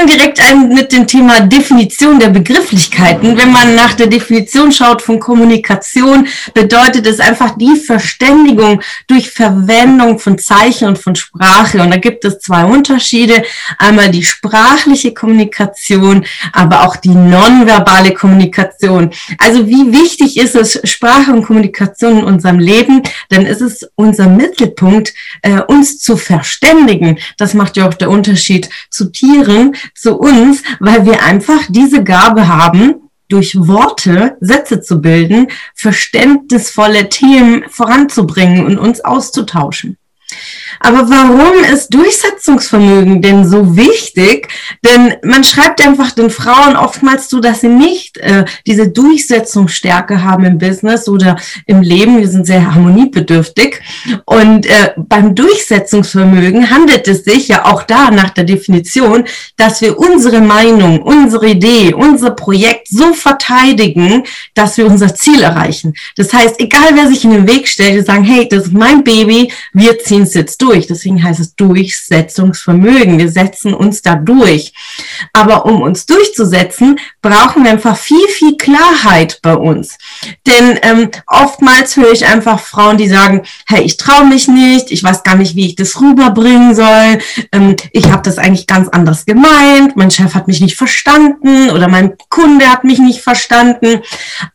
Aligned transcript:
Fangen 0.00 0.06
direkt 0.06 0.40
an 0.40 0.68
mit 0.68 0.92
dem 0.92 1.06
Thema 1.06 1.40
Definition 1.40 2.18
der 2.18 2.28
Begrifflichkeiten. 2.28 3.36
Wenn 3.36 3.52
man 3.52 3.74
nach 3.74 3.94
der 3.94 4.06
Definition 4.06 4.72
schaut 4.72 5.02
von 5.02 5.20
Kommunikation, 5.20 6.26
bedeutet 6.54 7.06
es 7.06 7.20
einfach 7.20 7.56
die 7.58 7.76
Verständigung 7.76 8.80
durch 9.06 9.30
Verwendung 9.30 10.18
von 10.18 10.38
Zeichen 10.38 10.88
und 10.88 10.98
von 10.98 11.16
Sprache. 11.16 11.82
Und 11.82 11.90
da 11.90 11.96
gibt 11.96 12.24
es 12.24 12.38
zwei 12.38 12.64
Unterschiede. 12.64 13.42
Einmal 13.78 14.10
die 14.10 14.22
sprachliche 14.22 15.12
Kommunikation, 15.12 16.24
aber 16.52 16.86
auch 16.86 16.96
die 16.96 17.10
nonverbale 17.10 18.14
Kommunikation. 18.14 19.10
Also 19.38 19.66
wie 19.66 19.92
wichtig 19.92 20.36
ist 20.38 20.54
es, 20.54 20.80
Sprache 20.84 21.32
und 21.32 21.44
Kommunikation 21.44 22.20
in 22.20 22.24
unserem 22.24 22.58
Leben? 22.58 23.02
Denn 23.30 23.44
es 23.44 23.60
ist 23.60 23.90
unser 23.96 24.28
Mittelpunkt, 24.28 25.12
äh, 25.42 25.60
uns 25.60 25.98
zu 25.98 26.16
verständigen. 26.16 27.18
Das 27.36 27.54
macht 27.54 27.76
ja 27.76 27.86
auch 27.86 27.94
der 27.94 28.10
Unterschied 28.10 28.68
zu 28.88 29.10
Tieren 29.10 29.74
zu 29.94 30.18
uns, 30.18 30.62
weil 30.78 31.06
wir 31.06 31.22
einfach 31.22 31.62
diese 31.68 32.02
Gabe 32.02 32.48
haben, 32.48 33.10
durch 33.28 33.56
Worte 33.56 34.36
Sätze 34.40 34.80
zu 34.80 35.00
bilden, 35.00 35.46
verständnisvolle 35.74 37.08
Themen 37.08 37.64
voranzubringen 37.68 38.66
und 38.66 38.78
uns 38.78 39.00
auszutauschen. 39.02 39.96
Aber 40.80 41.10
warum 41.10 41.64
ist 41.72 41.92
Durchsetzungsvermögen 41.92 43.22
denn 43.22 43.48
so 43.48 43.76
wichtig? 43.76 44.48
Denn 44.84 45.14
man 45.22 45.44
schreibt 45.44 45.84
einfach 45.86 46.12
den 46.12 46.30
Frauen 46.30 46.76
oftmals 46.76 47.28
zu, 47.28 47.40
dass 47.40 47.60
sie 47.60 47.68
nicht 47.68 48.18
äh, 48.18 48.44
diese 48.66 48.88
Durchsetzungsstärke 48.88 50.22
haben 50.22 50.44
im 50.44 50.58
Business 50.58 51.08
oder 51.08 51.36
im 51.66 51.82
Leben. 51.82 52.18
Wir 52.18 52.28
sind 52.28 52.46
sehr 52.46 52.74
harmoniebedürftig. 52.74 53.80
Und 54.24 54.66
äh, 54.66 54.94
beim 54.96 55.34
Durchsetzungsvermögen 55.34 56.70
handelt 56.70 57.08
es 57.08 57.24
sich 57.24 57.48
ja 57.48 57.66
auch 57.66 57.82
da 57.82 58.10
nach 58.10 58.30
der 58.30 58.44
Definition, 58.44 59.24
dass 59.56 59.80
wir 59.80 59.98
unsere 59.98 60.40
Meinung, 60.40 61.02
unsere 61.02 61.50
Idee, 61.50 61.92
unser 61.92 62.30
Projekt 62.30 62.88
so 62.88 63.12
verteidigen, 63.12 64.24
dass 64.54 64.76
wir 64.78 64.86
unser 64.86 65.14
Ziel 65.14 65.42
erreichen. 65.42 65.94
Das 66.16 66.32
heißt, 66.32 66.60
egal 66.60 66.90
wer 66.94 67.08
sich 67.08 67.24
in 67.24 67.30
den 67.30 67.48
Weg 67.48 67.68
stellt, 67.68 67.94
wir 67.94 68.04
sagen, 68.04 68.24
hey, 68.24 68.48
das 68.48 68.64
ist 68.64 68.72
mein 68.72 69.04
Baby, 69.04 69.52
wir 69.72 69.98
ziehen 69.98 70.26
es 70.30 70.34
jetzt 70.34 70.62
durch. 70.62 70.86
Deswegen 70.86 71.22
heißt 71.22 71.40
es 71.40 71.54
Durchsetzungsvermögen. 71.54 73.18
Wir 73.18 73.30
setzen 73.30 73.74
uns 73.74 74.02
da 74.02 74.14
durch. 74.14 74.72
Aber 75.32 75.66
um 75.66 75.82
uns 75.82 76.06
durchzusetzen, 76.06 76.98
brauchen 77.22 77.64
wir 77.64 77.70
einfach 77.70 77.96
viel, 77.96 78.26
viel 78.28 78.56
Klarheit 78.56 79.40
bei 79.42 79.54
uns. 79.54 79.98
Denn 80.46 80.78
ähm, 80.82 81.10
oftmals 81.26 81.96
höre 81.96 82.12
ich 82.12 82.26
einfach 82.26 82.60
Frauen, 82.60 82.96
die 82.96 83.08
sagen, 83.08 83.42
hey, 83.66 83.82
ich 83.82 83.96
traue 83.96 84.26
mich 84.26 84.48
nicht, 84.48 84.90
ich 84.90 85.02
weiß 85.02 85.22
gar 85.22 85.36
nicht, 85.36 85.56
wie 85.56 85.66
ich 85.66 85.76
das 85.76 86.00
rüberbringen 86.00 86.74
soll, 86.74 87.18
ähm, 87.52 87.76
ich 87.92 88.10
habe 88.10 88.22
das 88.22 88.38
eigentlich 88.38 88.66
ganz 88.66 88.88
anders 88.88 89.24
gemeint, 89.24 89.96
mein 89.96 90.10
Chef 90.10 90.34
hat 90.34 90.48
mich 90.48 90.60
nicht 90.60 90.76
verstanden 90.76 91.70
oder 91.70 91.88
mein 91.88 92.14
Kunde 92.28 92.66
hat 92.68 92.84
mich 92.84 92.98
nicht 92.98 93.20
verstanden. 93.20 94.00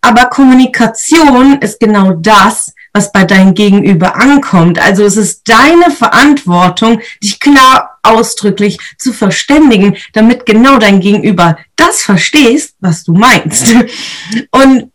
Aber 0.02 0.26
Kommunikation 0.26 1.60
ist 1.60 1.80
genau 1.80 2.12
das, 2.14 2.74
was 2.96 3.12
bei 3.12 3.26
deinem 3.26 3.54
Gegenüber 3.54 4.16
ankommt. 4.16 4.80
Also 4.80 5.04
es 5.04 5.18
ist 5.18 5.50
deine 5.50 5.92
Verantwortung, 5.92 7.02
dich 7.22 7.42
klar 7.42 8.00
ausdrücklich 8.04 8.78
zu 8.98 9.12
verständigen, 9.12 9.98
damit 10.14 10.46
genau 10.46 10.78
dein 10.78 11.02
Gegenüber 11.02 11.58
das 11.76 12.02
verstehst, 12.02 12.76
was 12.80 13.04
du 13.04 13.12
meinst. 13.12 13.76
Und 14.52 14.92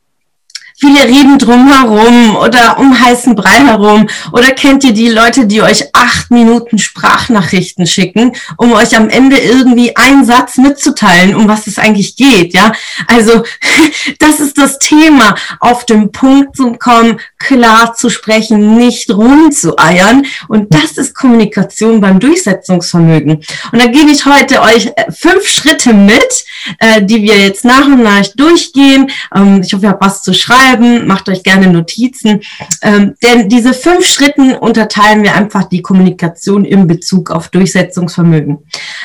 Viele 0.80 1.02
reden 1.02 1.38
drumherum 1.38 2.36
oder 2.36 2.78
um 2.78 2.98
heißen 2.98 3.34
Brei 3.34 3.66
herum. 3.66 4.08
Oder 4.32 4.52
kennt 4.52 4.82
ihr 4.82 4.94
die 4.94 5.10
Leute, 5.10 5.46
die 5.46 5.60
euch 5.60 5.94
acht 5.94 6.30
Minuten 6.30 6.78
Sprachnachrichten 6.78 7.86
schicken, 7.86 8.32
um 8.56 8.72
euch 8.72 8.96
am 8.96 9.10
Ende 9.10 9.36
irgendwie 9.36 9.94
einen 9.94 10.24
Satz 10.24 10.56
mitzuteilen, 10.56 11.34
um 11.34 11.48
was 11.48 11.66
es 11.66 11.78
eigentlich 11.78 12.16
geht, 12.16 12.54
ja? 12.54 12.72
Also, 13.06 13.42
das 14.20 14.40
ist 14.40 14.56
das 14.56 14.78
Thema, 14.78 15.34
auf 15.58 15.84
den 15.84 16.12
Punkt 16.12 16.56
zu 16.56 16.72
kommen, 16.72 17.20
klar 17.38 17.92
zu 17.94 18.08
sprechen, 18.08 18.78
nicht 18.78 19.10
rumzueiern. 19.10 20.24
Und 20.48 20.72
das 20.72 20.92
ist 20.92 21.14
Kommunikation 21.14 22.00
beim 22.00 22.20
Durchsetzungsvermögen. 22.20 23.44
Und 23.70 23.82
da 23.82 23.86
gebe 23.86 24.10
ich 24.10 24.24
heute 24.24 24.62
euch 24.62 24.86
äh, 24.86 25.12
fünf 25.12 25.46
Schritte 25.46 25.92
mit, 25.92 26.46
äh, 26.78 27.02
die 27.02 27.22
wir 27.22 27.36
jetzt 27.36 27.66
nach 27.66 27.84
und 27.84 28.02
nach 28.02 28.26
durchgehen. 28.34 29.10
Ähm, 29.34 29.60
ich 29.62 29.74
hoffe, 29.74 29.84
ihr 29.84 29.90
habt 29.90 30.04
was 30.04 30.22
zu 30.22 30.32
schreiben 30.32 30.69
schreiben, 30.70 31.06
macht 31.06 31.28
euch 31.28 31.42
gerne 31.42 31.68
Notizen. 31.68 32.40
Ähm, 32.82 33.14
denn 33.22 33.48
diese 33.48 33.74
fünf 33.74 34.06
Schritten 34.06 34.54
unterteilen 34.54 35.22
wir 35.22 35.34
einfach 35.34 35.64
die 35.64 35.82
Kommunikation 35.82 36.64
in 36.64 36.86
Bezug 36.86 37.30
auf 37.30 37.48
Durchsetzungsvermögen. 37.48 38.58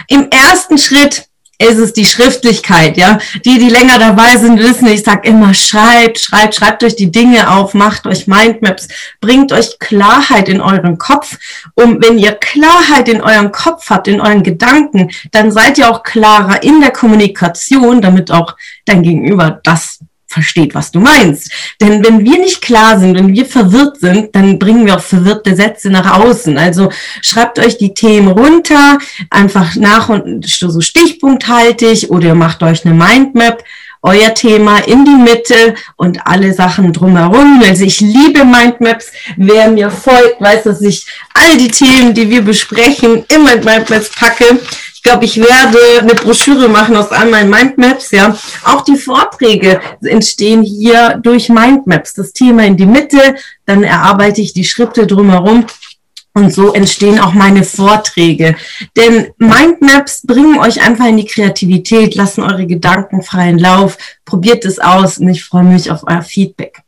Im 0.08 0.30
ersten 0.30 0.78
Schritt 0.78 1.28
ist 1.58 1.78
es 1.78 1.94
die 1.94 2.06
Schriftlichkeit, 2.06 2.98
ja. 2.98 3.18
Die, 3.46 3.58
die 3.58 3.70
länger 3.70 3.98
dabei 3.98 4.36
sind, 4.38 4.60
wissen, 4.60 4.88
ich 4.88 5.04
sage 5.04 5.30
immer, 5.30 5.54
schreibt, 5.54 6.20
schreibt, 6.20 6.56
schreibt 6.56 6.84
euch 6.84 6.98
die 6.98 7.12
Dinge 7.12 7.50
auf, 7.50 7.74
macht 7.74 8.08
euch 8.08 8.28
Mindmaps, 8.28 8.90
bringt 9.22 9.54
euch 9.54 9.80
Klarheit 9.80 10.50
in 10.50 10.60
euren 10.60 10.98
Kopf. 10.98 11.38
Und 11.76 12.04
wenn 12.04 12.18
ihr 12.18 12.34
Klarheit 12.34 13.08
in 13.08 13.22
eurem 13.22 13.54
Kopf 13.54 13.90
habt, 13.90 14.10
in 14.10 14.20
euren 14.20 14.44
Gedanken, 14.44 15.12
dann 15.32 15.50
seid 15.52 15.78
ihr 15.78 15.90
auch 15.90 16.04
klarer 16.04 16.62
in 16.62 16.82
der 16.82 16.92
Kommunikation, 16.92 18.02
damit 18.02 18.32
auch 18.32 18.58
dein 18.84 19.02
Gegenüber 19.02 19.62
das 19.64 19.95
versteht, 20.36 20.76
was 20.76 20.92
du 20.92 21.00
meinst. 21.00 21.50
Denn 21.82 22.04
wenn 22.06 22.24
wir 22.26 22.38
nicht 22.38 22.62
klar 22.62 23.00
sind, 23.00 23.16
wenn 23.16 23.34
wir 23.34 23.46
verwirrt 23.46 24.02
sind, 24.02 24.36
dann 24.36 24.60
bringen 24.60 24.86
wir 24.86 24.98
auch 24.98 25.02
verwirrte 25.02 25.56
Sätze 25.56 25.90
nach 25.90 26.20
außen. 26.20 26.58
Also 26.58 26.90
schreibt 27.22 27.58
euch 27.58 27.78
die 27.78 27.94
Themen 27.94 28.28
runter, 28.28 29.00
einfach 29.30 29.76
nach 29.76 30.10
und 30.10 30.46
so 30.46 30.82
stichpunkthaltig 30.82 32.12
oder 32.12 32.36
macht 32.36 32.62
euch 32.64 32.86
eine 32.86 32.94
Mindmap 32.94 33.64
euer 34.02 34.36
Thema 34.36 34.78
in 34.86 35.04
die 35.04 35.16
Mitte 35.16 35.74
und 35.96 36.28
alle 36.28 36.54
Sachen 36.54 36.94
drumherum. 36.94 37.64
Also 37.66 37.86
ich 37.86 38.02
liebe 38.02 38.46
Mindmaps. 38.46 39.12
Wer 39.36 39.70
mir 39.70 39.90
folgt, 39.90 40.40
weiß, 40.40 40.64
dass 40.64 40.82
ich 40.82 41.08
all 41.34 41.58
die 41.58 41.72
Themen, 41.72 42.14
die 42.14 42.30
wir 42.30 42.44
besprechen, 42.44 43.26
immer 43.30 43.54
in 43.54 43.64
Mindmaps 43.64 44.12
packe 44.12 44.60
glaube, 45.06 45.26
ich 45.26 45.38
werde 45.38 46.02
eine 46.02 46.16
Broschüre 46.16 46.68
machen 46.68 46.98
aus 46.98 47.12
all 47.12 47.30
meinen 47.30 47.50
Mindmaps, 47.50 48.10
ja. 48.12 48.36
Auch 48.64 48.82
die 48.82 48.98
Vorträge 48.98 49.80
entstehen 50.02 50.64
hier 50.64 51.20
durch 51.22 51.48
Mindmaps. 51.48 52.14
Das 52.16 52.34
Thema 52.34 52.66
in 52.66 52.76
die 52.76 52.88
Mitte, 52.88 53.36
dann 53.66 53.84
erarbeite 53.84 54.42
ich 54.42 54.54
die 54.54 54.66
Schritte 54.66 55.06
drumherum 55.06 55.68
und 56.34 56.52
so 56.52 56.74
entstehen 56.74 57.20
auch 57.20 57.34
meine 57.34 57.64
Vorträge. 57.64 58.56
Denn 58.98 59.28
Mindmaps 59.38 60.24
bringen 60.26 60.60
euch 60.60 60.82
einfach 60.82 61.06
in 61.06 61.18
die 61.18 61.26
Kreativität, 61.26 62.16
lassen 62.16 62.42
eure 62.42 62.66
Gedanken 62.66 63.22
freien 63.22 63.60
Lauf, 63.60 63.98
probiert 64.26 64.66
es 64.66 64.80
aus 64.80 65.20
und 65.20 65.30
ich 65.30 65.46
freue 65.46 65.64
mich 65.64 65.92
auf 65.92 66.02
euer 66.08 66.24
Feedback. 66.24 66.82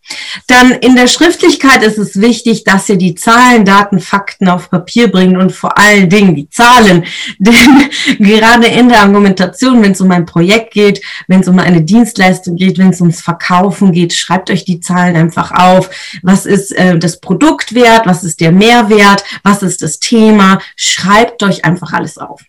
Dann 0.48 0.72
in 0.72 0.96
der 0.96 1.08
Schriftlichkeit 1.08 1.84
ist 1.84 1.98
es 1.98 2.20
wichtig, 2.22 2.64
dass 2.64 2.88
ihr 2.90 2.98
die 2.98 3.16
Zahlen, 3.16 3.66
Daten, 3.66 4.00
Fakten 4.00 4.48
auf 4.48 4.70
Papier 4.70 5.12
bringt 5.12 5.38
und 5.38 5.52
vor 5.52 5.78
allen 5.78 6.10
Dingen 6.10 6.36
die 6.36 6.50
Zahlen. 6.50 7.06
Denn 7.40 7.90
gerade 8.20 8.68
in 8.68 8.90
der 8.90 9.02
Argumentation, 9.02 9.82
wenn 9.82 9.92
es 9.92 10.02
um 10.02 10.12
ein 10.12 10.26
Projekt 10.26 10.74
geht, 10.74 11.02
wenn 11.28 11.42
es 11.42 11.48
um 11.48 11.60
eine 11.60 11.82
Dienstleistung 11.82 12.56
geht, 12.56 12.78
wenn 12.78 12.92
es 12.92 13.02
ums 13.02 13.22
Verkaufen 13.22 13.92
geht, 13.92 14.14
schreibt 14.14 14.50
euch 14.50 14.66
die 14.66 14.80
Zahlen 14.80 15.16
einfach 15.16 15.52
auf. 15.52 15.90
Was 16.24 16.46
ist 16.46 16.72
äh, 16.72 16.98
das 16.98 17.20
Produkt 17.20 17.74
wert? 17.74 18.06
Was 18.06 18.24
ist 18.24 18.40
der 18.40 18.52
Mehrwert? 18.52 19.24
Was 19.44 19.64
ist 19.64 19.82
das 19.82 20.00
Thema? 20.00 20.60
Schreibt 20.76 21.44
euch 21.44 21.66
einfach 21.66 21.94
alles 21.94 22.18
auf. 22.18 22.42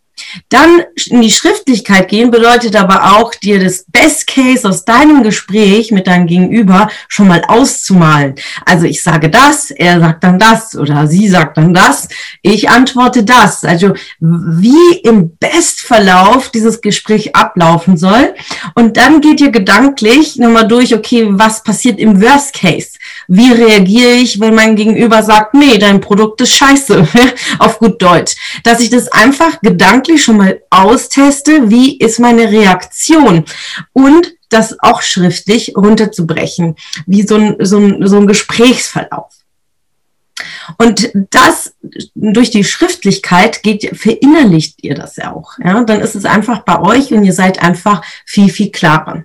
Dann 0.49 0.82
in 1.06 1.23
die 1.23 1.31
Schriftlichkeit 1.31 2.09
gehen 2.09 2.31
bedeutet 2.31 2.76
aber 2.76 3.17
auch, 3.17 3.35
dir 3.35 3.59
das 3.62 3.85
Best 3.88 4.26
Case 4.26 4.69
aus 4.69 4.85
deinem 4.85 5.23
Gespräch 5.23 5.91
mit 5.91 6.06
deinem 6.06 6.26
Gegenüber 6.26 6.88
schon 7.09 7.29
mal 7.29 7.43
auszumalen. 7.47 8.35
Also 8.65 8.87
ich 8.87 9.03
sage 9.03 9.31
das, 9.31 9.70
er 9.70 10.00
sagt 10.00 10.25
dann 10.25 10.38
das 10.38 10.76
oder 10.76 11.06
sie 11.06 11.29
sagt 11.29 11.56
dann 11.56 11.75
das, 11.75 12.09
ich 12.43 12.69
antworte 12.69 13.25
das. 13.25 13.65
Also 13.65 13.94
wie 14.20 14.99
im 15.05 15.37
Bestverlauf 15.37 16.50
dieses 16.50 16.81
Gespräch 16.81 17.35
ablaufen 17.35 17.97
soll. 17.97 18.35
Und 18.75 18.97
dann 18.97 19.20
geht 19.20 19.41
ihr 19.41 19.50
gedanklich 19.50 20.37
nochmal 20.37 20.69
durch, 20.69 20.94
okay, 20.94 21.26
was 21.31 21.62
passiert 21.62 21.99
im 21.99 22.20
Worst 22.20 22.55
Case? 22.55 22.99
Wie 23.26 23.53
reagiere 23.53 24.12
ich, 24.12 24.41
wenn 24.41 24.55
mein 24.55 24.76
Gegenüber 24.76 25.23
sagt, 25.23 25.55
nee, 25.55 25.79
dein 25.79 26.00
Produkt 26.00 26.41
ist 26.41 26.53
scheiße, 26.53 27.06
auf 27.59 27.79
gut 27.79 28.00
Deutsch. 28.00 28.37
Dass 28.65 28.81
ich 28.81 28.91
das 28.91 29.09
einfach 29.09 29.61
gedanklich 29.61 30.07
wirklich 30.08 30.25
schon 30.25 30.38
mal 30.38 30.62
austeste, 30.70 31.70
wie 31.70 31.99
ist 31.99 32.19
meine 32.19 32.50
Reaktion 32.50 33.44
und 33.93 34.34
das 34.49 34.78
auch 34.81 35.02
schriftlich 35.02 35.75
runterzubrechen, 35.76 36.76
wie 37.06 37.26
so 37.26 37.37
ein, 37.37 37.56
so 37.60 37.78
ein, 37.78 38.06
so 38.06 38.16
ein 38.16 38.26
Gesprächsverlauf. 38.26 39.38
Und 40.76 41.10
das 41.31 41.75
durch 42.14 42.50
die 42.50 42.64
Schriftlichkeit 42.64 43.62
geht, 43.62 43.96
verinnerlicht 43.96 44.84
ihr 44.84 44.94
das 44.94 45.16
ja 45.16 45.32
auch. 45.32 45.58
Ja, 45.58 45.82
dann 45.84 46.00
ist 46.00 46.14
es 46.14 46.25
einfach 46.25 46.60
bei 46.60 46.81
euch 46.81 47.12
und 47.12 47.25
ihr 47.25 47.32
seid 47.32 47.60
einfach 47.62 48.02
viel, 48.25 48.49
viel 48.50 48.70
klarer. 48.70 49.25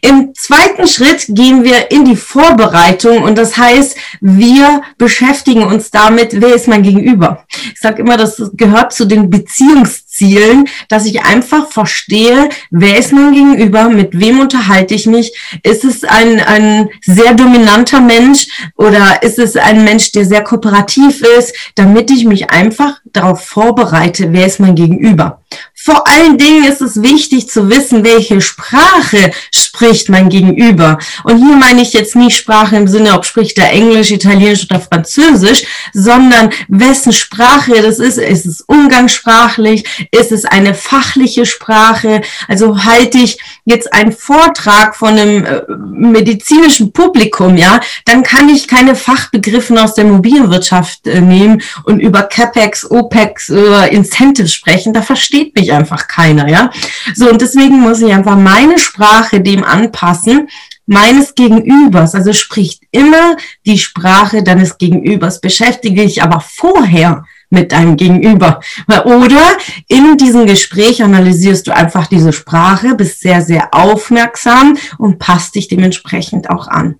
Im 0.00 0.32
zweiten 0.34 0.86
Schritt 0.86 1.26
gehen 1.28 1.64
wir 1.64 1.90
in 1.90 2.04
die 2.04 2.16
Vorbereitung 2.16 3.22
und 3.22 3.36
das 3.36 3.56
heißt, 3.56 3.96
wir 4.20 4.82
beschäftigen 4.96 5.64
uns 5.64 5.90
damit, 5.90 6.40
wer 6.40 6.54
ist 6.54 6.68
mein 6.68 6.82
Gegenüber. 6.82 7.44
Ich 7.72 7.80
sage 7.80 8.02
immer, 8.02 8.16
das 8.16 8.40
gehört 8.54 8.92
zu 8.92 9.04
den 9.04 9.28
Beziehungs 9.28 10.03
Zielen, 10.14 10.68
dass 10.88 11.06
ich 11.06 11.22
einfach 11.24 11.70
verstehe, 11.70 12.48
wer 12.70 12.98
ist 12.98 13.12
mein 13.12 13.32
Gegenüber, 13.32 13.88
mit 13.88 14.18
wem 14.18 14.38
unterhalte 14.38 14.94
ich 14.94 15.06
mich, 15.06 15.36
ist 15.62 15.84
es 15.84 16.04
ein, 16.04 16.40
ein 16.40 16.88
sehr 17.02 17.34
dominanter 17.34 18.00
Mensch 18.00 18.46
oder 18.76 19.22
ist 19.22 19.38
es 19.38 19.56
ein 19.56 19.82
Mensch, 19.84 20.12
der 20.12 20.24
sehr 20.24 20.42
kooperativ 20.42 21.20
ist, 21.38 21.54
damit 21.74 22.10
ich 22.10 22.24
mich 22.24 22.50
einfach 22.50 23.00
darauf 23.04 23.44
vorbereite, 23.44 24.32
wer 24.32 24.46
ist 24.46 24.60
mein 24.60 24.76
Gegenüber. 24.76 25.40
Vor 25.84 26.08
allen 26.08 26.38
Dingen 26.38 26.64
ist 26.64 26.80
es 26.80 27.02
wichtig 27.02 27.50
zu 27.50 27.68
wissen, 27.68 28.06
welche 28.06 28.40
Sprache 28.40 29.32
spricht 29.54 30.08
mein 30.08 30.30
Gegenüber. 30.30 30.96
Und 31.24 31.36
hier 31.36 31.56
meine 31.56 31.82
ich 31.82 31.92
jetzt 31.92 32.16
nicht 32.16 32.38
Sprache 32.38 32.76
im 32.76 32.88
Sinne, 32.88 33.12
ob 33.12 33.26
spricht 33.26 33.58
er 33.58 33.70
Englisch, 33.70 34.10
Italienisch 34.10 34.64
oder 34.70 34.80
Französisch, 34.80 35.64
sondern 35.92 36.48
wessen 36.68 37.12
Sprache 37.12 37.82
das 37.82 37.98
ist. 37.98 38.16
Ist 38.16 38.46
es 38.46 38.62
umgangssprachlich? 38.62 39.84
Ist 40.10 40.32
es 40.32 40.46
eine 40.46 40.72
fachliche 40.72 41.44
Sprache? 41.44 42.22
Also 42.48 42.84
halte 42.84 43.18
ich 43.18 43.38
jetzt 43.66 43.92
einen 43.92 44.12
Vortrag 44.12 44.96
von 44.96 45.10
einem 45.18 45.44
äh, 45.44 45.62
medizinischen 45.68 46.92
Publikum, 46.92 47.58
ja, 47.58 47.80
dann 48.06 48.22
kann 48.22 48.48
ich 48.48 48.68
keine 48.68 48.94
Fachbegriffen 48.94 49.76
aus 49.76 49.94
der 49.94 50.04
Mobilwirtschaft 50.04 51.06
äh, 51.06 51.20
nehmen 51.20 51.60
und 51.84 52.00
über 52.00 52.22
CapEx, 52.22 52.90
OPEX, 52.90 53.50
über 53.50 53.90
Incentives 53.92 54.54
sprechen. 54.54 54.94
Da 54.94 55.02
versteht 55.02 55.54
mich 55.54 55.73
einfach 55.74 56.08
keiner, 56.08 56.48
ja. 56.48 56.70
So, 57.14 57.30
und 57.30 57.40
deswegen 57.40 57.80
muss 57.80 58.00
ich 58.00 58.12
einfach 58.12 58.36
meine 58.36 58.78
Sprache 58.78 59.40
dem 59.40 59.64
anpassen, 59.64 60.48
meines 60.86 61.34
Gegenübers, 61.34 62.14
also 62.14 62.32
spricht 62.32 62.82
immer 62.90 63.36
die 63.64 63.78
Sprache 63.78 64.42
deines 64.42 64.76
Gegenübers, 64.76 65.40
beschäftige 65.40 66.02
dich 66.02 66.22
aber 66.22 66.40
vorher 66.40 67.24
mit 67.50 67.72
deinem 67.72 67.96
Gegenüber. 67.96 68.60
Oder 69.04 69.56
in 69.88 70.16
diesem 70.18 70.46
Gespräch 70.46 71.02
analysierst 71.02 71.66
du 71.66 71.74
einfach 71.74 72.06
diese 72.06 72.32
Sprache, 72.32 72.94
bist 72.94 73.20
sehr, 73.20 73.40
sehr 73.42 73.72
aufmerksam 73.72 74.76
und 74.98 75.18
passt 75.18 75.54
dich 75.54 75.68
dementsprechend 75.68 76.50
auch 76.50 76.68
an. 76.68 76.96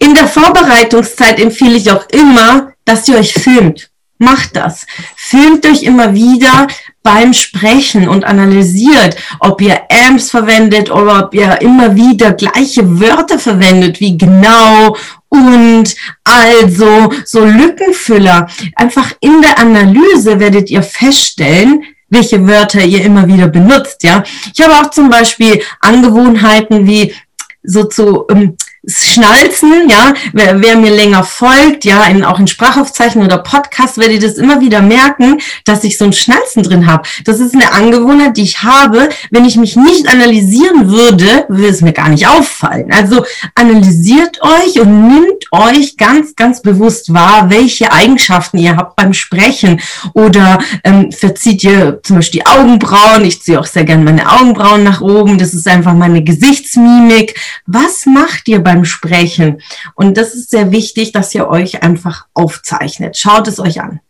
In 0.00 0.14
der 0.14 0.26
Vorbereitungszeit 0.26 1.38
empfehle 1.38 1.76
ich 1.76 1.90
auch 1.90 2.06
immer, 2.10 2.72
dass 2.84 3.08
ihr 3.08 3.16
euch 3.16 3.32
filmt. 3.32 3.90
Macht 4.18 4.56
das. 4.56 4.86
Filmt 5.16 5.64
euch 5.64 5.82
immer 5.82 6.12
wieder 6.12 6.66
beim 7.02 7.32
Sprechen 7.32 8.08
und 8.08 8.24
analysiert, 8.24 9.16
ob 9.40 9.60
ihr 9.62 9.80
Amps 9.90 10.30
verwendet 10.30 10.90
oder 10.90 11.24
ob 11.24 11.34
ihr 11.34 11.60
immer 11.62 11.96
wieder 11.96 12.32
gleiche 12.32 13.00
Wörter 13.00 13.38
verwendet, 13.38 14.00
wie 14.00 14.18
genau 14.18 14.96
und 15.28 15.96
also 16.24 17.10
so 17.24 17.44
Lückenfüller. 17.44 18.48
Einfach 18.74 19.12
in 19.20 19.40
der 19.40 19.58
Analyse 19.58 20.38
werdet 20.38 20.70
ihr 20.70 20.82
feststellen, 20.82 21.84
welche 22.08 22.46
Wörter 22.46 22.82
ihr 22.82 23.02
immer 23.02 23.26
wieder 23.26 23.48
benutzt, 23.48 24.02
ja. 24.02 24.22
Ich 24.52 24.60
habe 24.60 24.74
auch 24.74 24.90
zum 24.90 25.08
Beispiel 25.08 25.62
Angewohnheiten 25.80 26.86
wie 26.86 27.14
so 27.62 27.84
zu 27.84 28.26
ähm, 28.30 28.56
Schnalzen, 28.86 29.90
ja, 29.90 30.14
wer, 30.32 30.62
wer, 30.62 30.74
mir 30.76 30.90
länger 30.90 31.22
folgt, 31.22 31.84
ja, 31.84 32.04
in, 32.04 32.24
auch 32.24 32.38
in 32.38 32.46
Sprachaufzeichnungen 32.46 33.30
oder 33.30 33.42
Podcasts, 33.42 33.98
werde 33.98 34.14
ich 34.14 34.20
das 34.20 34.38
immer 34.38 34.62
wieder 34.62 34.80
merken, 34.80 35.38
dass 35.66 35.84
ich 35.84 35.98
so 35.98 36.06
ein 36.06 36.14
Schnalzen 36.14 36.62
drin 36.62 36.86
habe. 36.86 37.06
Das 37.26 37.40
ist 37.40 37.54
eine 37.54 37.72
Angewohnheit, 37.72 38.38
die 38.38 38.42
ich 38.42 38.62
habe. 38.62 39.10
Wenn 39.30 39.44
ich 39.44 39.56
mich 39.56 39.76
nicht 39.76 40.08
analysieren 40.08 40.88
würde, 40.88 41.44
würde 41.48 41.68
es 41.68 41.82
mir 41.82 41.92
gar 41.92 42.08
nicht 42.08 42.26
auffallen. 42.26 42.90
Also 42.90 43.26
analysiert 43.54 44.40
euch 44.40 44.80
und 44.80 45.08
nimmt 45.08 45.44
euch 45.52 45.98
ganz, 45.98 46.34
ganz 46.34 46.62
bewusst 46.62 47.12
wahr, 47.12 47.50
welche 47.50 47.92
Eigenschaften 47.92 48.56
ihr 48.56 48.76
habt 48.76 48.96
beim 48.96 49.12
Sprechen 49.12 49.80
oder 50.14 50.58
ähm, 50.84 51.12
verzieht 51.12 51.62
ihr 51.64 52.00
zum 52.02 52.16
Beispiel 52.16 52.40
die 52.40 52.46
Augenbrauen. 52.46 53.26
Ich 53.26 53.42
ziehe 53.42 53.60
auch 53.60 53.66
sehr 53.66 53.84
gerne 53.84 54.04
meine 54.04 54.30
Augenbrauen 54.30 54.84
nach 54.84 55.02
oben. 55.02 55.36
Das 55.36 55.52
ist 55.52 55.68
einfach 55.68 55.92
meine 55.92 56.24
Gesichtsmimik. 56.24 57.38
Was 57.66 58.06
macht 58.06 58.48
ihr 58.48 58.60
bei 58.60 58.69
beim 58.70 58.84
Sprechen. 58.84 59.60
Und 59.94 60.16
das 60.16 60.34
ist 60.34 60.50
sehr 60.50 60.70
wichtig, 60.70 61.10
dass 61.10 61.34
ihr 61.34 61.48
euch 61.48 61.82
einfach 61.82 62.26
aufzeichnet. 62.34 63.18
Schaut 63.18 63.48
es 63.48 63.58
euch 63.58 63.80
an. 63.80 64.00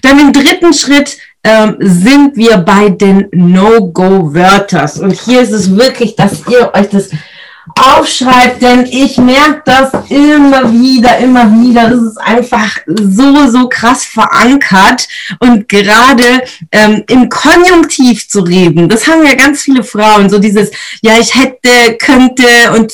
Dann 0.00 0.18
im 0.18 0.32
dritten 0.32 0.72
Schritt 0.72 1.18
ähm, 1.44 1.76
sind 1.80 2.36
wir 2.36 2.56
bei 2.56 2.88
den 2.88 3.28
No-Go-Wörtern. 3.32 4.90
Und 5.02 5.12
hier 5.12 5.42
ist 5.42 5.52
es 5.52 5.76
wirklich, 5.76 6.16
dass 6.16 6.46
ihr 6.46 6.72
euch 6.72 6.88
das 6.88 7.10
aufschreibt, 7.78 8.62
denn 8.62 8.86
ich 8.86 9.18
merke 9.18 9.62
das 9.64 9.90
immer 10.08 10.72
wieder, 10.72 11.18
immer 11.18 11.44
wieder. 11.60 11.90
Das 11.90 12.00
ist 12.00 12.18
einfach 12.18 12.78
so, 12.86 13.48
so 13.48 13.68
krass 13.68 14.04
verankert. 14.04 15.06
Und 15.38 15.68
gerade 15.68 16.42
ähm, 16.72 17.04
im 17.08 17.28
Konjunktiv 17.28 18.28
zu 18.28 18.40
reden, 18.40 18.88
das 18.88 19.06
haben 19.06 19.24
ja 19.24 19.34
ganz 19.34 19.62
viele 19.62 19.82
Frauen, 19.82 20.30
so 20.30 20.38
dieses, 20.38 20.70
ja, 21.02 21.18
ich 21.18 21.34
hätte, 21.34 21.96
könnte 21.98 22.46
und 22.76 22.92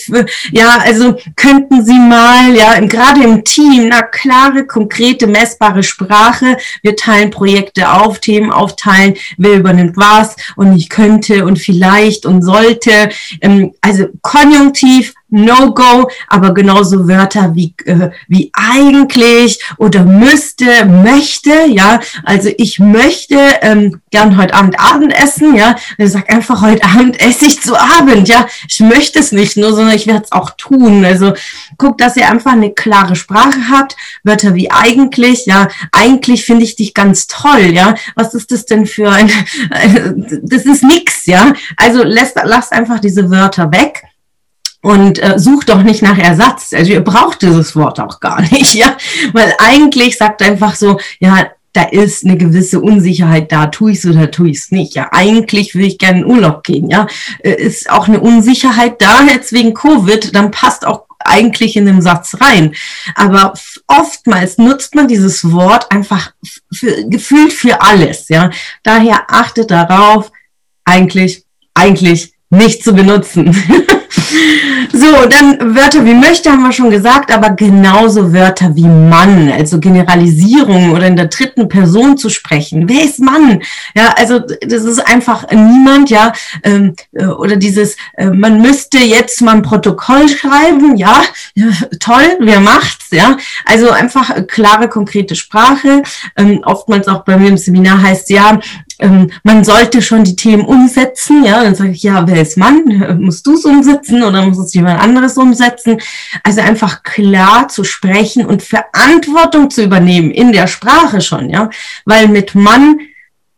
ja, 0.50 0.78
also 0.84 1.16
könnten 1.36 1.84
sie 1.84 1.98
mal, 1.98 2.54
ja, 2.54 2.78
gerade 2.80 3.22
im 3.22 3.44
Team, 3.44 3.88
na 3.88 4.02
klare, 4.02 4.66
konkrete, 4.66 5.26
messbare 5.26 5.82
Sprache. 5.82 6.56
Wir 6.82 6.96
teilen 6.96 7.30
Projekte 7.30 7.90
auf, 7.90 8.18
Themen 8.18 8.50
aufteilen, 8.50 9.14
wer 9.36 9.54
übernimmt 9.54 9.96
was 9.96 10.36
und 10.56 10.76
ich 10.76 10.88
könnte 10.88 11.44
und 11.44 11.58
vielleicht 11.58 12.26
und 12.26 12.42
sollte. 12.42 13.08
Ähm, 13.40 13.72
also 13.80 14.06
Konjunktiv 14.22 14.63
Konjunktiv, 14.64 15.14
No-Go, 15.28 16.08
aber 16.28 16.54
genauso 16.54 17.08
Wörter 17.08 17.54
wie, 17.54 17.74
äh, 17.86 18.10
wie 18.28 18.50
eigentlich 18.54 19.58
oder 19.78 20.04
müsste, 20.04 20.86
möchte, 20.86 21.52
ja, 21.68 22.00
also 22.22 22.50
ich 22.56 22.78
möchte 22.78 23.36
ähm, 23.60 24.00
gern 24.10 24.36
heute 24.36 24.54
Abend 24.54 24.78
Abend 24.78 25.12
essen, 25.12 25.56
ja, 25.56 25.76
und 25.98 26.06
sag 26.06 26.32
einfach 26.32 26.62
heute 26.62 26.84
Abend 26.84 27.20
esse 27.20 27.46
ich 27.46 27.60
zu 27.60 27.76
Abend, 27.76 28.28
ja, 28.28 28.46
ich 28.68 28.80
möchte 28.80 29.18
es 29.18 29.32
nicht 29.32 29.56
nur, 29.56 29.74
sondern 29.74 29.96
ich 29.96 30.06
werde 30.06 30.22
es 30.24 30.32
auch 30.32 30.50
tun, 30.56 31.04
also 31.04 31.34
guckt, 31.78 32.00
dass 32.00 32.16
ihr 32.16 32.30
einfach 32.30 32.52
eine 32.52 32.72
klare 32.72 33.16
Sprache 33.16 33.68
habt, 33.70 33.96
Wörter 34.22 34.54
wie 34.54 34.70
eigentlich, 34.70 35.46
ja, 35.46 35.68
eigentlich 35.90 36.44
finde 36.44 36.64
ich 36.64 36.76
dich 36.76 36.94
ganz 36.94 37.26
toll, 37.26 37.72
ja, 37.72 37.96
was 38.14 38.34
ist 38.34 38.52
das 38.52 38.66
denn 38.66 38.86
für 38.86 39.10
ein, 39.10 39.30
das 40.42 40.64
ist 40.64 40.84
nix, 40.84 41.26
ja, 41.26 41.52
also 41.76 42.02
lasst, 42.04 42.36
lasst 42.44 42.72
einfach 42.72 43.00
diese 43.00 43.30
Wörter 43.30 43.72
weg 43.72 44.04
und 44.84 45.18
äh, 45.18 45.38
sucht 45.38 45.70
doch 45.70 45.82
nicht 45.82 46.02
nach 46.02 46.18
Ersatz. 46.18 46.74
Also 46.74 46.92
ihr 46.92 47.00
braucht 47.00 47.40
dieses 47.40 47.74
Wort 47.74 47.98
auch 48.00 48.20
gar 48.20 48.42
nicht, 48.42 48.74
ja, 48.74 48.96
weil 49.32 49.54
eigentlich 49.58 50.18
sagt 50.18 50.42
einfach 50.42 50.74
so, 50.74 51.00
ja, 51.20 51.46
da 51.72 51.84
ist 51.84 52.24
eine 52.24 52.36
gewisse 52.36 52.80
Unsicherheit 52.80 53.50
da, 53.50 53.66
tue 53.66 53.92
ich 53.92 53.98
es 53.98 54.06
oder 54.06 54.30
tue 54.30 54.50
ich 54.50 54.58
es 54.58 54.70
nicht. 54.70 54.94
Ja, 54.94 55.08
eigentlich 55.10 55.74
will 55.74 55.86
ich 55.86 55.96
gerne 55.96 56.18
in 56.18 56.26
Urlaub 56.26 56.64
gehen. 56.64 56.90
Ja, 56.90 57.06
äh, 57.42 57.54
ist 57.54 57.88
auch 57.88 58.08
eine 58.08 58.20
Unsicherheit 58.20 59.00
da 59.00 59.22
jetzt 59.22 59.52
wegen 59.54 59.72
Covid, 59.72 60.36
dann 60.36 60.50
passt 60.50 60.86
auch 60.86 61.06
eigentlich 61.18 61.76
in 61.76 61.86
den 61.86 62.02
Satz 62.02 62.36
rein. 62.42 62.74
Aber 63.14 63.54
oftmals 63.86 64.58
nutzt 64.58 64.94
man 64.94 65.08
dieses 65.08 65.50
Wort 65.50 65.90
einfach 65.90 66.32
für, 66.70 67.08
gefühlt 67.08 67.54
für 67.54 67.80
alles. 67.80 68.28
Ja, 68.28 68.50
daher 68.82 69.24
achtet 69.28 69.70
darauf, 69.70 70.30
eigentlich, 70.84 71.44
eigentlich 71.72 72.34
nicht 72.50 72.84
zu 72.84 72.92
benutzen. 72.92 73.56
So, 74.92 75.26
dann 75.28 75.76
Wörter 75.76 76.04
wie 76.04 76.14
möchte 76.14 76.50
haben 76.50 76.62
wir 76.62 76.72
schon 76.72 76.90
gesagt, 76.90 77.32
aber 77.32 77.50
genauso 77.50 78.32
Wörter 78.32 78.74
wie 78.74 78.86
Mann, 78.86 79.50
also 79.50 79.80
Generalisierung 79.80 80.92
oder 80.92 81.06
in 81.06 81.16
der 81.16 81.26
dritten 81.26 81.68
Person 81.68 82.16
zu 82.16 82.28
sprechen. 82.28 82.88
Wer 82.88 83.04
ist 83.04 83.20
Mann? 83.20 83.62
Ja, 83.94 84.14
also 84.16 84.38
das 84.38 84.84
ist 84.84 85.00
einfach 85.00 85.50
niemand, 85.50 86.10
ja, 86.10 86.32
ähm, 86.62 86.94
äh, 87.12 87.26
oder 87.26 87.56
dieses, 87.56 87.96
äh, 88.16 88.30
man 88.30 88.60
müsste 88.60 88.98
jetzt 88.98 89.42
mal 89.42 89.56
ein 89.56 89.62
Protokoll 89.62 90.28
schreiben, 90.28 90.96
ja, 90.96 91.22
toll, 92.00 92.36
wer 92.40 92.60
macht's, 92.60 93.03
ja. 93.14 93.36
Also 93.64 93.90
einfach 93.90 94.46
klare, 94.46 94.88
konkrete 94.88 95.34
Sprache. 95.34 96.02
Ähm, 96.36 96.60
oftmals 96.64 97.08
auch 97.08 97.24
bei 97.24 97.36
mir 97.36 97.48
im 97.48 97.56
Seminar 97.56 98.02
heißt 98.02 98.30
ja, 98.30 98.60
ähm, 98.98 99.30
man 99.42 99.64
sollte 99.64 100.02
schon 100.02 100.24
die 100.24 100.36
Themen 100.36 100.64
umsetzen, 100.64 101.44
ja, 101.44 101.62
dann 101.62 101.74
sage 101.74 101.90
ich, 101.90 102.02
ja, 102.02 102.26
wer 102.26 102.40
ist 102.42 102.56
Mann? 102.56 103.18
Musst 103.20 103.46
du 103.46 103.54
es 103.54 103.64
umsetzen 103.64 104.22
oder 104.22 104.44
muss 104.44 104.58
es 104.58 104.74
jemand 104.74 105.00
anderes 105.00 105.36
umsetzen? 105.36 105.98
Also 106.42 106.60
einfach 106.60 107.02
klar 107.02 107.68
zu 107.68 107.84
sprechen 107.84 108.46
und 108.46 108.62
Verantwortung 108.62 109.70
zu 109.70 109.82
übernehmen 109.82 110.30
in 110.30 110.52
der 110.52 110.66
Sprache 110.66 111.20
schon, 111.20 111.50
ja, 111.50 111.70
weil 112.04 112.28
mit 112.28 112.54
Mann 112.54 112.98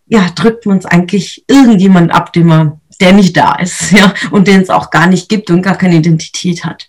ja, 0.06 0.30
drückt 0.34 0.66
man 0.66 0.78
es 0.78 0.86
eigentlich 0.86 1.44
irgendjemand 1.48 2.12
ab, 2.12 2.32
den 2.32 2.46
man, 2.46 2.80
der 3.00 3.12
nicht 3.12 3.36
da 3.36 3.56
ist, 3.56 3.90
ja, 3.92 4.14
und 4.30 4.46
den 4.48 4.62
es 4.62 4.70
auch 4.70 4.90
gar 4.90 5.06
nicht 5.06 5.28
gibt 5.28 5.50
und 5.50 5.62
gar 5.62 5.76
keine 5.76 5.96
Identität 5.96 6.64
hat. 6.64 6.88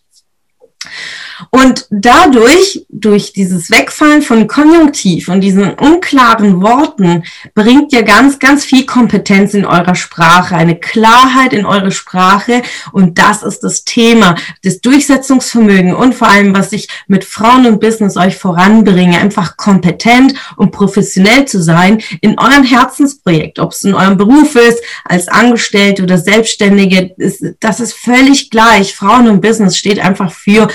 Und 1.49 1.87
dadurch, 1.89 2.85
durch 2.89 3.33
dieses 3.33 3.69
Wegfallen 3.71 4.21
von 4.21 4.47
Konjunktiv 4.47 5.29
und 5.29 5.41
diesen 5.41 5.73
unklaren 5.75 6.61
Worten, 6.61 7.23
bringt 7.53 7.93
ihr 7.93 8.03
ganz, 8.03 8.39
ganz 8.39 8.65
viel 8.65 8.85
Kompetenz 8.85 9.53
in 9.53 9.65
eurer 9.65 9.95
Sprache, 9.95 10.55
eine 10.55 10.75
Klarheit 10.75 11.53
in 11.53 11.65
eure 11.65 11.91
Sprache. 11.91 12.61
Und 12.91 13.17
das 13.19 13.43
ist 13.43 13.61
das 13.61 13.83
Thema, 13.83 14.35
das 14.63 14.81
Durchsetzungsvermögen 14.81 15.95
und 15.95 16.15
vor 16.15 16.27
allem, 16.27 16.55
was 16.55 16.71
ich 16.71 16.87
mit 17.07 17.23
Frauen 17.23 17.65
und 17.65 17.79
Business 17.79 18.17
euch 18.17 18.37
voranbringe, 18.37 19.19
einfach 19.19 19.57
kompetent 19.57 20.33
und 20.55 20.71
professionell 20.71 21.45
zu 21.45 21.61
sein 21.61 22.01
in 22.21 22.39
eurem 22.39 22.63
Herzensprojekt, 22.63 23.59
ob 23.59 23.71
es 23.71 23.83
in 23.83 23.93
eurem 23.93 24.17
Beruf 24.17 24.55
ist, 24.55 24.81
als 25.05 25.27
Angestellte 25.27 26.03
oder 26.03 26.17
Selbstständige, 26.17 27.15
das 27.59 27.79
ist 27.79 27.93
völlig 27.93 28.49
gleich. 28.49 28.95
Frauen 28.95 29.27
und 29.27 29.41
Business 29.41 29.77
steht 29.77 29.99
einfach 29.99 30.31
für 30.31 30.67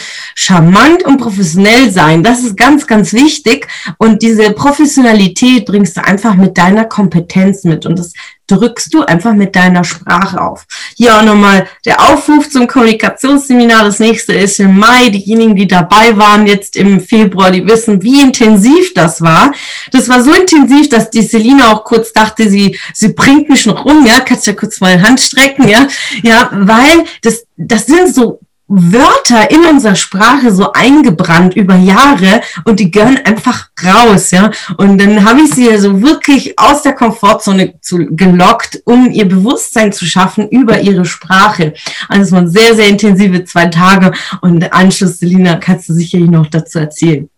charmant 0.52 1.02
und 1.04 1.18
professionell 1.18 1.90
sein. 1.90 2.22
Das 2.22 2.42
ist 2.42 2.56
ganz, 2.56 2.86
ganz 2.86 3.12
wichtig. 3.12 3.66
Und 3.98 4.22
diese 4.22 4.50
Professionalität 4.52 5.64
bringst 5.64 5.96
du 5.96 6.04
einfach 6.04 6.34
mit 6.34 6.58
deiner 6.58 6.84
Kompetenz 6.84 7.64
mit. 7.64 7.86
Und 7.86 7.98
das 7.98 8.12
drückst 8.48 8.92
du 8.92 9.02
einfach 9.02 9.32
mit 9.32 9.56
deiner 9.56 9.82
Sprache 9.82 10.40
auf. 10.40 10.66
Hier 10.96 11.16
auch 11.16 11.22
nochmal 11.22 11.66
der 11.86 12.00
Aufruf 12.02 12.50
zum 12.50 12.66
Kommunikationsseminar. 12.66 13.84
Das 13.84 13.98
nächste 13.98 14.34
ist 14.34 14.60
im 14.60 14.78
Mai. 14.78 15.08
Diejenigen, 15.08 15.56
die 15.56 15.66
dabei 15.66 16.18
waren 16.18 16.46
jetzt 16.46 16.76
im 16.76 17.00
Februar, 17.00 17.50
die 17.50 17.66
wissen, 17.66 18.02
wie 18.02 18.20
intensiv 18.20 18.92
das 18.92 19.22
war. 19.22 19.52
Das 19.90 20.08
war 20.10 20.22
so 20.22 20.34
intensiv, 20.34 20.90
dass 20.90 21.08
die 21.08 21.22
Selina 21.22 21.72
auch 21.72 21.84
kurz 21.84 22.12
dachte, 22.12 22.50
sie, 22.50 22.78
sie 22.92 23.14
bringt 23.14 23.48
mich 23.48 23.64
noch 23.64 23.86
um, 23.86 24.04
ja, 24.04 24.20
kannst 24.20 24.46
ja 24.46 24.52
kurz 24.52 24.80
mal 24.80 25.00
Hand 25.00 25.20
strecken, 25.20 25.66
ja, 25.66 25.86
ja, 26.22 26.50
weil 26.52 27.04
das, 27.22 27.46
das 27.56 27.86
sind 27.86 28.14
so 28.14 28.40
Wörter 28.74 29.50
in 29.50 29.66
unserer 29.66 29.96
Sprache 29.96 30.50
so 30.50 30.72
eingebrannt 30.72 31.54
über 31.54 31.76
Jahre 31.76 32.40
und 32.64 32.80
die 32.80 32.90
gehören 32.90 33.18
einfach 33.18 33.68
raus, 33.84 34.30
ja. 34.30 34.50
Und 34.78 34.98
dann 34.98 35.24
habe 35.24 35.42
ich 35.42 35.52
sie 35.52 35.68
ja 35.68 35.78
so 35.78 36.00
wirklich 36.00 36.58
aus 36.58 36.82
der 36.82 36.94
Komfortzone 36.94 37.74
zu, 37.80 37.98
gelockt, 38.10 38.80
um 38.86 39.10
ihr 39.10 39.28
Bewusstsein 39.28 39.92
zu 39.92 40.06
schaffen 40.06 40.48
über 40.48 40.80
ihre 40.80 41.04
Sprache. 41.04 41.74
Also 42.08 42.22
es 42.22 42.32
waren 42.32 42.48
sehr, 42.48 42.74
sehr 42.74 42.88
intensive 42.88 43.44
zwei 43.44 43.66
Tage 43.66 44.12
und 44.40 44.72
Anschluss, 44.72 45.18
Selina, 45.18 45.56
kannst 45.56 45.90
du 45.90 45.92
sicherlich 45.92 46.30
noch 46.30 46.46
dazu 46.46 46.78
erzählen. 46.78 47.28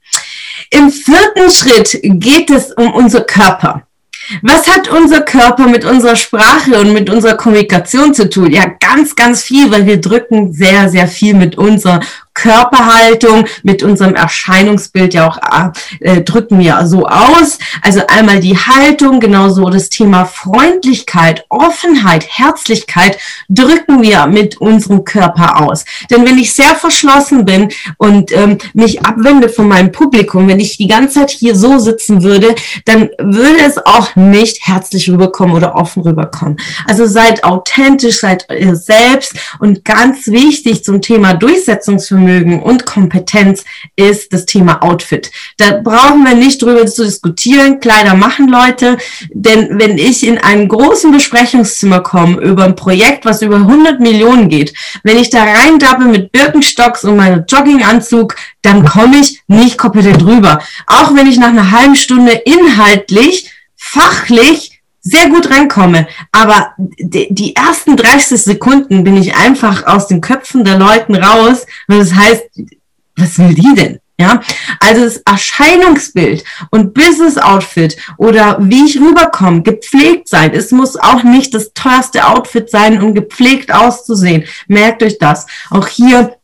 Im 0.71 0.91
vierten 0.91 1.51
Schritt 1.51 1.99
geht 2.03 2.51
es 2.51 2.71
um 2.73 2.93
unser 2.93 3.23
Körper. 3.23 3.83
Was 4.43 4.67
hat 4.67 4.89
unser 4.89 5.21
Körper 5.21 5.67
mit 5.67 5.85
unserer 5.85 6.17
Sprache 6.17 6.79
und 6.79 6.93
mit 6.93 7.11
unserer 7.11 7.37
Kommunikation 7.37 8.15
zu 8.15 8.29
tun? 8.29 8.51
Ja, 8.51 8.65
ganz, 8.81 9.17
ganz 9.17 9.43
viel, 9.43 9.71
weil 9.71 9.87
wir 9.87 10.01
drücken 10.01 10.53
sehr, 10.53 10.89
sehr 10.89 11.09
viel 11.09 11.35
mit 11.35 11.57
unserer 11.59 12.01
Körperhaltung, 12.35 13.47
mit 13.63 13.83
unserem 13.83 14.15
Erscheinungsbild 14.15 15.15
ja 15.15 15.29
auch 15.29 15.39
äh, 16.01 16.21
drücken 16.21 16.59
wir 16.59 16.85
so 16.85 17.07
aus. 17.07 17.59
Also 17.81 18.03
einmal 18.09 18.41
die 18.41 18.59
Haltung, 18.59 19.21
genauso 19.21 19.71
das 19.71 19.89
Thema 19.89 20.25
Freundlichkeit, 20.25 21.47
Offenheit, 21.49 22.27
Herzlichkeit 22.29 23.19
drücken 23.49 24.03
wir 24.03 24.27
mit 24.27 24.61
unserem 24.61 25.05
Körper 25.05 25.63
aus. 25.63 25.85
Denn 26.11 26.27
wenn 26.27 26.37
ich 26.37 26.53
sehr 26.53 26.75
verschlossen 26.75 27.45
bin 27.45 27.71
und 27.99 28.33
ähm, 28.33 28.59
mich 28.75 29.05
abwende 29.07 29.49
von 29.49 29.69
meinem 29.69 29.93
Publikum, 29.93 30.49
wenn 30.49 30.61
ich 30.61 30.77
die 30.77 30.89
ganze 30.89 31.21
Zeit 31.21 31.31
hier 31.31 31.55
so 31.55 31.79
sitzen 31.79 32.23
würde, 32.23 32.55
dann 32.85 33.11
würde 33.19 33.61
es 33.65 33.79
auch 33.87 34.17
nicht 34.17 34.67
herzlich 34.67 35.09
rüberkommen 35.09 35.55
oder 35.55 35.77
offen 35.77 36.03
rüberkommen. 36.03 36.59
Also 36.87 37.07
seid 37.07 37.45
authentisch, 37.45 38.21
seid 38.21 38.47
ihr 38.51 38.75
selbst 38.75 39.35
und 39.61 39.85
ganz 39.85 40.27
wichtig 40.27 40.85
zum 40.85 41.01
Thema 41.01 41.35
Durchsetzungsvermögen 41.35 42.24
Durchsetzungsvermögen 42.25 42.63
und 42.63 42.87
Kompetenz 42.87 43.65
ist 43.97 44.33
das 44.33 44.47
Thema 44.47 44.83
Outfit. 44.83 45.31
Da 45.57 45.81
brauchen 45.83 46.25
wir 46.25 46.35
nicht 46.35 46.63
drüber 46.63 46.87
zu 46.87 47.05
diskutieren. 47.05 47.81
Kleider 47.81 48.15
machen 48.15 48.49
Leute. 48.49 48.99
Denn 49.33 49.79
wenn 49.79 49.99
ich 49.99 50.27
in 50.27 50.39
einem 50.39 50.69
großen 50.69 51.13
Besprechungszimmer 51.13 52.01
komme 52.01 52.41
über 52.41 52.65
ein 52.65 52.77
Projekt, 52.77 53.25
was 53.25 53.43
über 53.43 53.57
100 53.57 54.01
Millionen 54.01 54.49
geht, 54.49 54.75
wenn 55.03 55.19
ich 55.19 55.31
da 55.31 55.45
reindappe 55.45 56.05
mit 56.05 56.33
Birkenstocks 56.33 57.05
und 57.05 57.17
meinem 57.17 57.45
Jogginganzug, 57.47 58.37
dann 58.63 58.85
komme 58.85 59.17
ich 59.17 59.43
nicht 59.47 59.79
kompetent 59.79 60.25
rüber. 60.25 60.61
Auch 60.87 61.15
wenn 61.15 61.27
ich 61.27 61.39
nach 61.39 61.49
einer 61.49 61.71
halben 61.71 61.97
Stunde 61.97 62.33
inhaltlich, 62.33 63.51
fachlich 63.77 64.74
sehr 65.05 65.29
gut 65.29 65.51
reinkomme. 65.51 66.09
Aber 66.33 66.73
die 66.79 67.55
ersten 67.55 67.97
30 67.97 68.43
Sekunden 68.43 69.05
bin 69.05 69.17
ich 69.17 69.37
einfach 69.37 69.87
aus 69.87 70.09
den 70.09 70.21
Köpfen 70.21 70.65
der 70.65 70.79
Leuten 70.79 71.15
raus. 71.15 71.67
Und 71.87 71.99
das 71.99 72.15
heißt, 72.15 72.45
was 73.17 73.39
will 73.39 73.55
die 73.55 73.75
denn? 73.77 74.01
Ja, 74.19 74.41
also 74.79 75.03
das 75.03 75.17
Erscheinungsbild 75.27 76.45
und 76.71 76.95
Business 76.95 77.37
Outfit 77.37 77.97
oder 78.17 78.59
wie 78.61 78.85
ich 78.85 79.01
rüberkomme, 79.01 79.63
gepflegt 79.63 80.29
sein. 80.29 80.53
Es 80.55 80.71
muss 80.71 80.97
auch 80.97 81.25
nicht 81.25 81.53
das 81.53 81.73
teuerste 81.75 82.25
Outfit 82.25 82.71
sein, 82.71 83.03
um 83.03 83.13
gepflegt 83.13 83.75
auszusehen. 83.75 84.45
Merkt 84.69 85.03
euch 85.03 85.19
das. 85.19 85.47
Auch 85.69 85.89
hier 85.89 86.37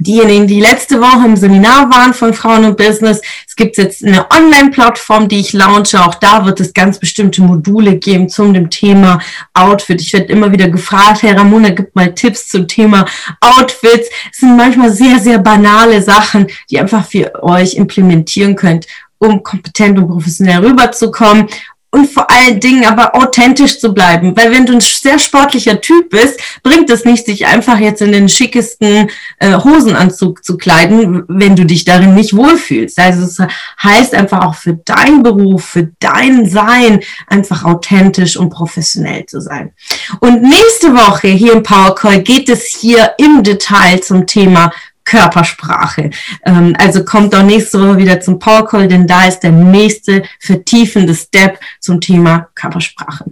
diejenigen, 0.00 0.46
die 0.46 0.60
letzte 0.60 1.00
Woche 1.00 1.26
im 1.26 1.36
Seminar 1.36 1.90
waren 1.90 2.14
von 2.14 2.34
Frauen 2.34 2.64
und 2.64 2.76
Business, 2.76 3.20
es 3.46 3.54
gibt 3.54 3.76
jetzt 3.76 4.04
eine 4.04 4.26
Online-Plattform, 4.30 5.28
die 5.28 5.40
ich 5.40 5.52
launche. 5.52 6.02
Auch 6.02 6.14
da 6.14 6.44
wird 6.46 6.60
es 6.60 6.72
ganz 6.72 6.98
bestimmte 6.98 7.42
Module 7.42 7.96
geben 7.96 8.28
zum 8.28 8.54
dem 8.54 8.70
Thema 8.70 9.20
Outfit. 9.54 10.00
Ich 10.00 10.12
werde 10.12 10.32
immer 10.32 10.50
wieder 10.50 10.68
gefragt, 10.68 11.22
Herr 11.22 11.36
Ramona, 11.36 11.70
gibt 11.70 11.94
mal 11.94 12.14
Tipps 12.14 12.48
zum 12.48 12.66
Thema 12.66 13.04
Outfits. 13.40 14.08
Es 14.32 14.38
sind 14.38 14.56
manchmal 14.56 14.90
sehr, 14.90 15.18
sehr 15.18 15.38
banale 15.38 16.02
Sachen, 16.02 16.46
die 16.70 16.80
einfach 16.80 17.06
für 17.06 17.42
euch 17.42 17.74
implementieren 17.74 18.56
könnt, 18.56 18.86
um 19.18 19.42
kompetent 19.42 19.98
und 19.98 20.08
professionell 20.08 20.64
rüberzukommen 20.64 21.46
und 21.90 22.08
vor 22.08 22.30
allen 22.30 22.60
Dingen 22.60 22.84
aber 22.84 23.16
authentisch 23.16 23.80
zu 23.80 23.92
bleiben. 23.92 24.36
Weil 24.36 24.52
wenn 24.52 24.66
du 24.66 24.74
ein 24.74 24.80
sehr 24.80 25.18
sportlicher 25.18 25.80
Typ 25.80 26.10
bist, 26.10 26.40
bringt 26.62 26.88
es 26.90 27.04
nicht, 27.04 27.26
sich 27.26 27.46
einfach 27.46 27.78
jetzt 27.78 28.00
in 28.00 28.12
den 28.12 28.28
schickesten 28.28 29.10
äh, 29.38 29.54
Hosenanzug 29.54 30.44
zu 30.44 30.56
kleiden, 30.56 31.24
wenn 31.28 31.56
du 31.56 31.64
dich 31.64 31.84
darin 31.84 32.14
nicht 32.14 32.36
wohlfühlst. 32.36 32.98
Also 32.98 33.24
es 33.24 33.38
heißt 33.82 34.14
einfach 34.14 34.44
auch 34.46 34.54
für 34.54 34.74
deinen 34.74 35.22
Beruf, 35.22 35.64
für 35.64 35.90
dein 35.98 36.48
Sein, 36.48 37.00
einfach 37.26 37.64
authentisch 37.64 38.36
und 38.36 38.50
professionell 38.50 39.26
zu 39.26 39.40
sein. 39.40 39.72
Und 40.20 40.42
nächste 40.42 40.94
Woche 40.94 41.28
hier 41.28 41.52
im 41.52 41.62
Power 41.62 41.94
Call 41.94 42.22
geht 42.22 42.48
es 42.48 42.66
hier 42.66 43.14
im 43.18 43.42
Detail 43.42 44.00
zum 44.00 44.26
Thema 44.26 44.72
Körpersprache. 45.10 46.10
Ähm, 46.44 46.74
also 46.78 47.04
kommt 47.04 47.34
auch 47.34 47.42
nächste 47.42 47.80
Woche 47.80 47.98
wieder 47.98 48.20
zum 48.20 48.38
Power 48.38 48.66
Call, 48.66 48.86
denn 48.86 49.06
da 49.08 49.26
ist 49.26 49.40
der 49.40 49.50
nächste 49.50 50.22
vertiefende 50.38 51.14
Step 51.14 51.58
zum 51.80 52.00
Thema 52.00 52.48
Körpersprache. 52.54 53.24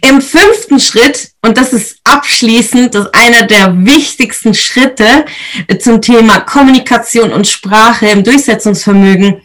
Im 0.00 0.20
fünften 0.22 0.80
Schritt, 0.80 1.32
und 1.42 1.58
das 1.58 1.72
ist 1.72 1.98
abschließend, 2.04 2.94
das 2.94 3.06
ist 3.06 3.14
einer 3.14 3.42
der 3.46 3.84
wichtigsten 3.84 4.54
Schritte 4.54 5.24
zum 5.80 6.00
Thema 6.00 6.40
Kommunikation 6.40 7.32
und 7.32 7.46
Sprache 7.46 8.06
im 8.06 8.24
Durchsetzungsvermögen, 8.24 9.42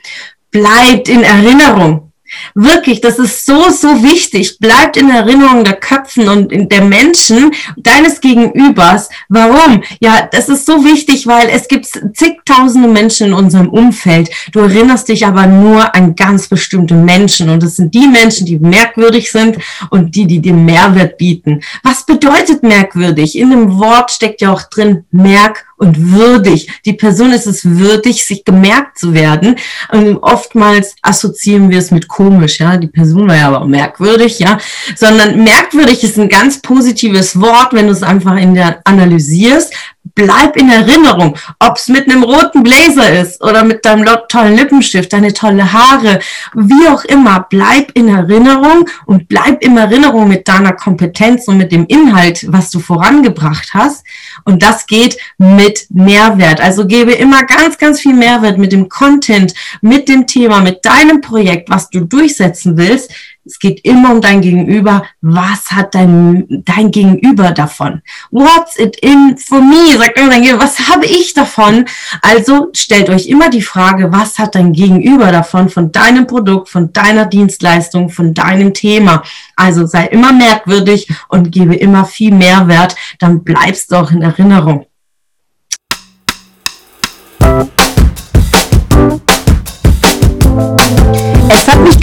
bleibt 0.52 1.10
in 1.10 1.24
Erinnerung. 1.24 2.09
Wirklich, 2.56 3.02
das 3.02 3.20
ist 3.20 3.46
so, 3.46 3.70
so 3.70 4.04
wichtig. 4.04 4.60
Bleibt 4.60 4.98
in 4.98 5.10
Erinnerung 5.10 5.64
der 5.64 5.76
Köpfen 5.76 6.28
und 6.28 6.72
der 6.72 6.82
Menschen, 6.82 7.52
deines 7.78 8.22
Gegenübers. 8.22 9.10
Warum? 9.30 9.84
Ja, 10.00 10.28
das 10.32 10.50
ist 10.50 10.66
so 10.66 10.84
wichtig, 10.84 11.28
weil 11.28 11.50
es 11.50 11.68
gibt 11.68 11.88
zigtausende 12.14 12.88
Menschen 12.88 13.28
in 13.28 13.34
unserem 13.34 13.70
Umfeld. 13.70 14.30
Du 14.52 14.60
erinnerst 14.60 15.10
dich 15.10 15.26
aber 15.26 15.46
nur 15.46 15.96
an 15.96 16.16
ganz 16.16 16.48
bestimmte 16.48 16.96
Menschen. 16.96 17.50
Und 17.50 17.64
es 17.64 17.78
sind 17.78 17.94
die 17.94 18.08
Menschen, 18.08 18.46
die 18.46 18.60
merkwürdig 18.60 19.32
sind 19.32 19.58
und 19.90 20.16
die, 20.16 20.28
die 20.28 20.42
den 20.42 20.66
Mehrwert 20.66 21.18
bieten. 21.18 21.62
Was 21.84 22.06
bedeutet 22.06 22.64
merkwürdig? 22.64 23.38
In 23.38 23.52
dem 23.52 23.80
Wort 23.80 24.12
steckt 24.12 24.42
ja 24.42 24.52
auch 24.52 24.64
drin 24.64 25.06
merk 25.12 25.66
und 25.80 26.12
würdig. 26.12 26.70
Die 26.86 26.94
Person 26.94 27.32
ist 27.32 27.48
es 27.48 27.66
würdig, 27.66 28.26
sich 28.26 28.44
gemerkt 28.44 29.00
zu 29.00 29.14
werden. 29.14 29.56
Und 29.92 30.18
oftmals 30.18 30.96
assoziieren 31.02 31.70
wir 31.70 31.80
es 31.80 31.90
mit 31.90 32.08
komisch, 32.08 32.60
ja. 32.60 32.78
Die 32.78 32.88
Person 32.88 33.28
war 33.28 33.36
ja 33.36 33.48
aber 33.48 33.66
merkwürdig, 33.66 34.40
ja. 34.40 34.58
Sondern 34.96 35.44
merkwürdig 35.44 36.04
ist 36.04 36.20
ein 36.20 36.30
ganz 36.30 36.62
positives 36.62 37.40
Wort, 37.40 37.74
wenn 37.74 37.88
du 37.88 37.94
es 37.94 38.04
einfach 38.04 38.38
in 38.38 38.54
der 38.54 38.82
analysierst 38.84 39.74
bleib 40.16 40.58
in 40.58 40.70
Erinnerung, 40.70 41.36
ob 41.60 41.78
es 41.78 41.88
mit 41.88 42.10
einem 42.10 42.24
roten 42.24 42.64
Blazer 42.64 43.22
ist 43.22 43.44
oder 43.44 43.64
mit 43.64 43.86
deinem 43.86 44.06
tollen 44.28 44.56
Lippenstift, 44.56 45.14
deine 45.14 45.34
tolle 45.34 45.72
Haare, 45.72 46.20
wie 46.54 46.88
auch 46.88 47.04
immer, 47.06 47.46
bleib 47.50 47.92
in 47.94 48.08
Erinnerung 48.08 48.90
und 49.06 49.28
bleib 49.28 49.64
in 49.64 49.78
Erinnerung 49.78 50.28
mit 50.28 50.48
deiner 50.48 50.74
Kompetenz 50.74 51.48
und 51.48 51.58
mit 51.58 51.72
dem 51.72 51.86
Inhalt, 51.88 52.46
was 52.52 52.72
du 52.72 52.80
vorangebracht 52.80 53.74
hast. 53.74 54.06
Und 54.46 54.64
das 54.64 54.86
geht 54.86 55.18
mit 55.38 55.88
Mehrwert. 55.90 56.62
Also 56.62 56.86
gebe 56.86 57.12
immer 57.12 57.44
ganz, 57.44 57.78
ganz 57.78 58.00
viel 58.02 58.14
Mehrwert 58.14 58.58
mit 58.58 58.72
dem 58.72 58.90
Content, 58.90 59.54
mit 59.82 60.08
dem 60.08 60.28
Thema, 60.28 60.62
mit 60.62 60.86
deinem 60.86 61.22
Projekt, 61.22 61.70
was 61.70 61.90
du 61.90 62.02
durchsetzen 62.02 62.78
willst 62.78 63.12
Es 63.46 63.58
geht 63.58 63.84
immer 63.84 64.12
um 64.12 64.22
dein 64.22 64.42
Gegenüber. 64.42 65.04
Was 65.22 65.72
hat 65.72 65.96
dein, 65.96 66.64
dein 66.66 66.92
Gegenüber 66.92 67.52
davon? 67.52 68.02
What's 68.32 68.78
it 68.78 68.98
in 68.98 69.38
for 69.38 69.62
me? 69.62 69.98
Sagt 69.98 70.18
immer 70.18 70.30
dein 70.30 70.42
Gegenüber, 70.44 70.64
was 70.64 70.90
habe 70.90 71.06
ich 71.06 71.34
davon? 71.34 71.86
Also 72.22 72.70
stellt 72.74 73.10
euch 73.10 73.28
immer 73.28 73.50
die 73.50 73.62
Frage, 73.62 74.12
was 74.12 74.38
hat 74.38 74.56
dein 74.56 74.74
Gegenüber 74.74 75.32
davon, 75.32 75.70
von 75.70 75.92
deinem 75.92 76.28
Produkt, 76.28 76.70
von 76.70 76.94
deiner 76.94 77.26
Dienstleistung, 77.26 78.10
von 78.10 78.34
deinem 78.34 78.74
Thema? 78.74 79.24
Also 79.56 79.86
sei 79.86 80.06
immer 80.08 80.32
merkwürdig 80.32 81.08
und 81.30 81.52
gebe 81.52 81.76
immer 81.76 82.06
viel 82.06 82.34
Mehrwert, 82.34 82.96
dann 83.20 83.44
bleibst 83.44 83.92
du 83.92 83.96
auch 83.96 84.12
in 84.12 84.22
Erinnerung. 84.22 84.86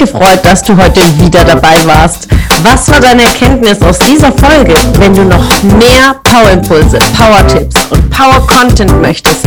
Gefreut, 0.07 0.41
dass 0.45 0.63
du 0.63 0.77
heute 0.77 1.01
wieder 1.19 1.45
dabei 1.45 1.75
warst. 1.85 2.29
Was 2.63 2.89
war 2.91 3.01
deine 3.01 3.23
Erkenntnis 3.23 3.81
aus 3.83 3.99
dieser 3.99 4.33
Folge? 4.33 4.75
Wenn 4.99 5.15
du 5.15 5.25
noch 5.25 5.63
mehr 5.63 6.15
Power-Impulse, 6.23 6.99
Power-Tipps 7.17 7.87
und 7.91 8.11
Power-Content 8.11 9.01
möchtest, 9.03 9.47